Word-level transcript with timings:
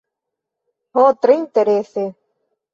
Ho, 0.97 1.05
tre 1.27 1.37
interese 1.43 2.11